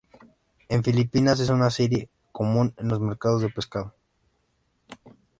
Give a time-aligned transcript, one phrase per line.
[0.67, 3.93] En Filipinas es una especie común en los mercados de pescado.